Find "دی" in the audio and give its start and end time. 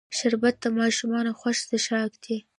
2.23-2.37